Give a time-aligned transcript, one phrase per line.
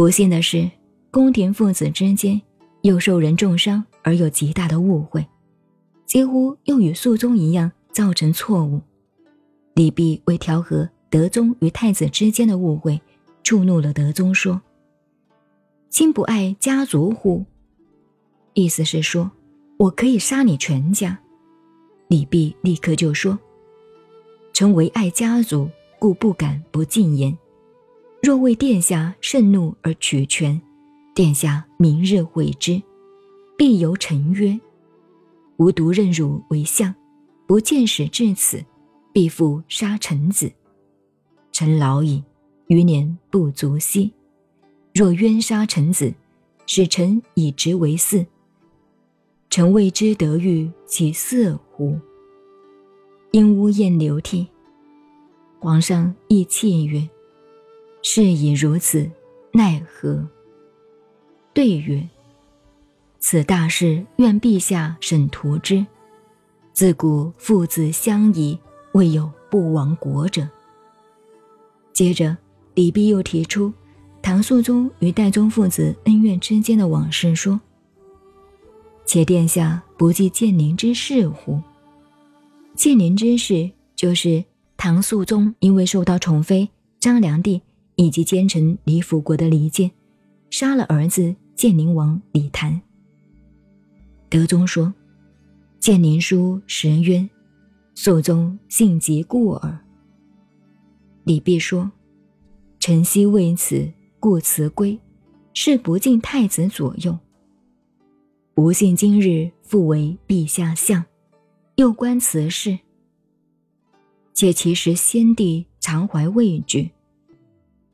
[0.00, 0.70] 不幸的是，
[1.10, 2.40] 宫廷父子之间
[2.80, 5.26] 又受人重伤而有极大的误会，
[6.06, 8.80] 几乎又与肃宗一样造成错误。
[9.74, 12.98] 李泌为调和德宗与太子之间的误会，
[13.42, 14.62] 触怒了德宗，说
[15.90, 17.44] ：“亲不爱家族乎？”
[18.56, 19.30] 意思是说，
[19.76, 21.20] 我可以杀你全家。
[22.08, 23.38] 李泌立刻就说
[24.54, 27.36] ：“臣唯爱家族，故不敢不进言。
[28.22, 30.60] 若为殿下盛怒而取权，
[31.14, 32.80] 殿下明日悔之，
[33.56, 34.60] 必由臣曰：
[35.56, 36.94] 吾独任汝为相，
[37.46, 38.62] 不见使至此，
[39.10, 40.52] 必复杀臣子。
[41.50, 42.22] 臣老矣，
[42.66, 44.12] 余年不足惜。
[44.94, 46.12] 若冤杀臣子，
[46.66, 48.26] 使臣以职为嗣。”
[49.48, 51.98] 臣未知得欲其色乎？
[53.32, 54.46] 因呜咽流涕。
[55.58, 57.08] 皇上亦泣曰
[58.02, 59.10] ：“事已如此，
[59.52, 60.26] 奈何？”
[61.52, 62.08] 对曰
[63.18, 65.84] ：“此大事，愿陛下审图之。
[66.72, 68.58] 自古父子相依，
[68.92, 70.48] 未有不亡国者。”
[71.92, 72.36] 接着，
[72.74, 73.72] 李泌又提出
[74.22, 77.60] 唐肃宗与代宗父子恩怨之间的往事，说。
[79.04, 81.60] 且殿下不记建宁之事乎？
[82.76, 84.44] 建宁之事就是
[84.76, 86.68] 唐肃宗因为受到宠妃
[87.00, 87.60] 张良娣
[88.00, 89.90] 以及奸臣李辅国的离间，
[90.48, 92.80] 杀了儿子建宁王李谭。
[94.30, 94.90] 德宗说
[95.78, 97.28] ：“建宁书实冤，
[97.94, 99.78] 肃宗性急故耳。”
[101.24, 101.92] 李泌说
[102.80, 104.98] ：“臣昔为此故辞归，
[105.52, 107.18] 是不敬太子左右。”
[108.56, 111.04] 不幸今日复为陛下相，
[111.76, 112.78] 又观此事。
[114.32, 116.90] 且其实先帝常怀畏惧。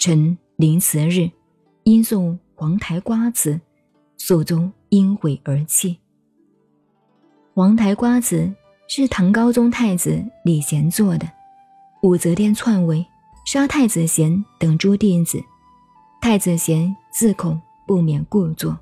[0.00, 1.30] 臣临辞日，
[1.82, 3.60] 因送黄台瓜子，
[4.16, 5.98] 肃宗因悔而泣。
[7.52, 8.50] 黄台瓜子
[8.88, 11.28] 是唐高宗太子李贤做的，
[12.02, 13.06] 武则天篡位，
[13.44, 15.38] 杀太子贤等诸弟子，
[16.22, 18.74] 太子贤自恐不免故作。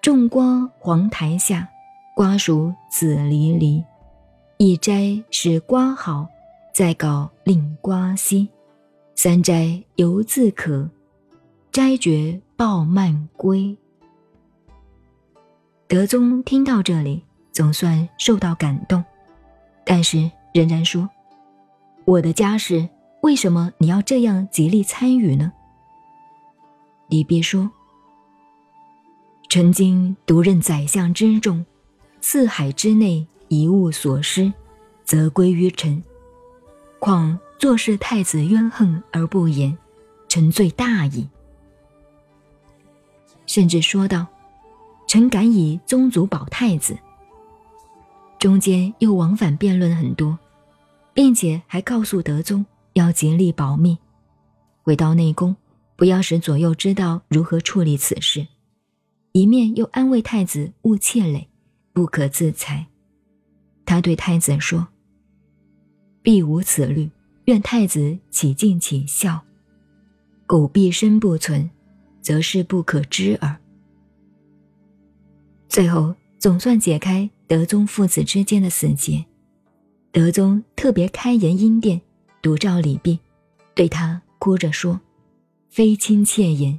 [0.00, 1.68] 种瓜黄台下，
[2.16, 3.80] 瓜熟子离离。
[4.56, 6.26] 一摘使瓜好，
[6.74, 8.48] 再搞令瓜稀。
[9.22, 10.90] 三斋犹自可，
[11.70, 13.76] 斋绝抱慢归。
[15.86, 17.22] 德宗听到这里，
[17.52, 19.04] 总算受到感动，
[19.86, 21.08] 但是仍然说
[22.04, 22.88] ：“我的家事，
[23.20, 25.52] 为什么你要这样极力参与呢？”
[27.08, 27.70] 李泌说。
[29.48, 31.64] 臣今独任宰相之重，
[32.20, 34.52] 四海之内一物所失，
[35.04, 36.02] 则归于臣。
[36.98, 39.78] 况坐视太子冤恨而不言，
[40.28, 41.28] 臣罪大矣。
[43.46, 44.26] 甚至说道
[45.06, 46.98] ：“臣敢以宗族保太子。”
[48.40, 50.36] 中间又往返辩论很多，
[51.14, 53.96] 并且还告诉德宗要竭力保密，
[54.82, 55.54] 回到内宫，
[55.94, 58.44] 不要使左右知道如何处理此事。
[59.30, 61.46] 一面又安慰太子勿怯馁，
[61.92, 62.88] 不可自裁。
[63.86, 64.88] 他对太子说
[66.22, 67.08] ：“必无此虑，
[67.44, 69.40] 愿太子起敬起孝。
[70.46, 71.70] 苟必身不存，
[72.20, 73.56] 则是不可知耳。”
[75.68, 79.24] 最后总算解开德宗父子之间的死结。
[80.10, 82.00] 德宗特别开言阴殿，
[82.42, 83.18] 独召李泌，
[83.74, 85.00] 对他哭着说
[85.70, 86.78] ：“非亲切言，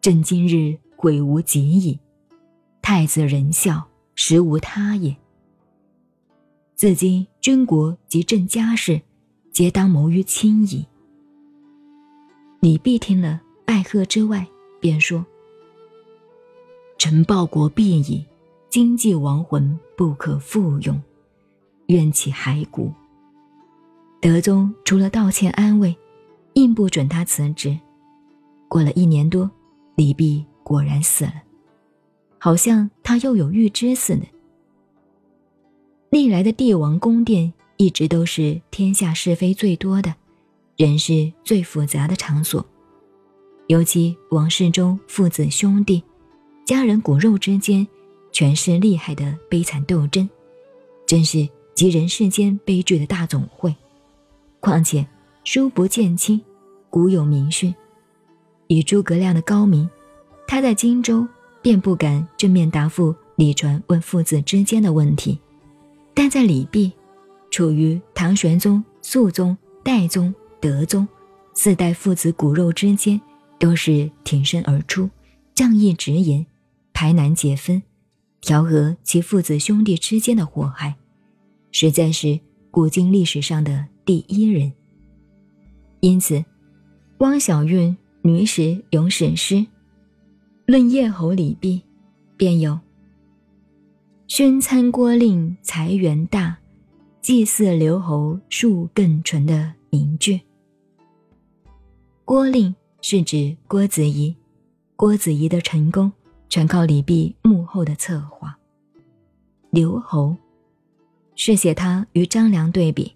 [0.00, 2.00] 朕今日。”悔无及矣，
[2.80, 5.14] 太子仁孝，实无他也。
[6.74, 9.02] 自今军国及朕家事，
[9.56, 10.84] 皆当谋于亲矣。
[12.60, 14.46] 李泌听了，拜贺之外，
[14.80, 15.24] 便说
[16.98, 18.22] ：“臣报国必矣，
[18.68, 21.00] 今既亡魂，不可复用，
[21.86, 22.92] 愿起骸骨。”
[24.20, 25.96] 德宗除了道歉安慰，
[26.52, 27.80] 硬不准他辞职。
[28.68, 29.50] 过了一年多，
[29.94, 30.44] 李泌。
[30.62, 31.42] 果然死了，
[32.36, 34.26] 好像他又有预知似的。
[36.10, 40.14] 历来的帝王宫殿一直都是天下是非最多的，
[40.76, 42.64] 人事最复杂的场所，
[43.66, 46.02] 尤其王室中父子兄弟、
[46.64, 47.86] 家人骨肉之间，
[48.32, 50.28] 全是厉害的悲惨斗争，
[51.06, 53.74] 真是集人世间悲剧的大总会。
[54.60, 55.06] 况且
[55.44, 56.40] 书不见亲，
[56.88, 57.74] 古有名训，
[58.68, 59.88] 以诸葛亮的高明。
[60.48, 61.26] 他在荆州
[61.60, 65.38] 便不敢正面答复李传问父子之间的问题，
[66.14, 66.90] 但在李泌
[67.50, 71.06] 处于唐玄宗、肃宗、代宗、德宗
[71.54, 73.20] 四代父子骨肉之间，
[73.58, 75.08] 都是挺身而出，
[75.54, 76.44] 仗义直言，
[76.92, 77.82] 排难解纷，
[78.40, 80.96] 调和其父子兄弟之间的祸害，
[81.72, 82.38] 实在是
[82.70, 84.72] 古今历史上的第一人。
[86.00, 86.44] 因此，
[87.18, 87.90] 汪小运
[88.20, 89.54] 《女史咏史诗》
[90.66, 91.80] 论叶侯李泌，
[92.36, 92.78] 便有
[94.28, 96.58] “宣参郭令财源大，
[97.26, 100.40] 祭祀刘侯数更纯”的名句。
[102.24, 104.32] 郭令是指郭子仪，
[104.94, 106.12] 郭子仪的成功
[106.48, 108.56] 全靠李泌幕后的策划。
[109.70, 110.36] 刘侯
[111.34, 113.12] 是写他与张良对比。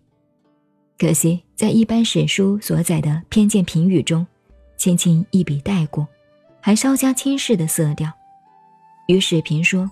[0.98, 4.26] 可惜，在一般史书所载的偏见评语中，
[4.76, 6.04] 轻轻一笔带过，
[6.60, 8.12] 还稍加轻视的色调。
[9.06, 9.88] 于史评说，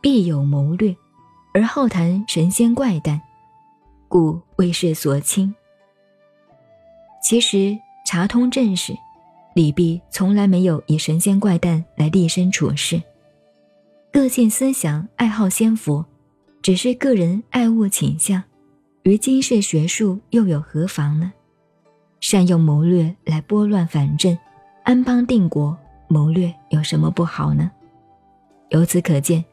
[0.00, 0.96] 必有谋略，
[1.54, 3.20] 而好谈神仙怪诞，
[4.08, 5.54] 故为世所轻。
[7.22, 7.76] 其实
[8.06, 8.94] 查通正史，
[9.54, 13.02] 李泌从来没有以神仙怪诞来立身处世，
[14.12, 16.04] 个性思想爱好仙佛，
[16.62, 18.42] 只是个人爱物倾向。
[19.02, 21.32] 于今世学术又有何妨呢？
[22.20, 24.36] 善用谋略来拨乱反正，
[24.84, 25.76] 安邦定国，
[26.08, 27.70] 谋略有什么不好呢？
[28.70, 29.44] 由此可见，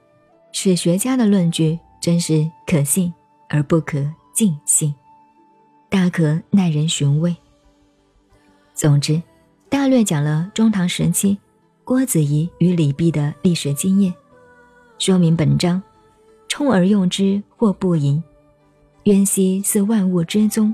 [0.51, 3.13] 史学家的论据真是可信
[3.47, 4.03] 而不可
[4.33, 4.91] 尽兴，
[5.89, 7.35] 大可耐人寻味。
[8.73, 9.21] 总之，
[9.69, 11.37] 大略讲了中唐时期
[11.83, 14.11] 郭子仪与李泌的历史经验，
[14.97, 15.79] 说明本章
[16.47, 18.21] 充而用之或不盈。
[19.03, 20.73] 渊兮似万物之宗，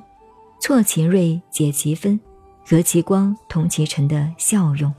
[0.62, 2.18] 错其锐，解其分，
[2.66, 4.94] 和其光，同其尘的效用，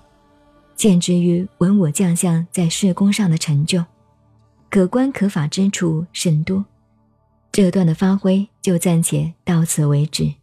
[0.76, 3.82] 见之于文武将相在事功上的成就，
[4.68, 6.62] 可观可法之处甚多。
[7.52, 10.39] 这段的发挥就暂且到此为止。